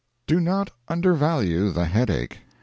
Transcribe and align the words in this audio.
Do 0.25 0.39
not 0.39 0.71
undervalue 0.89 1.69
the 1.71 1.85
headache. 1.85 2.39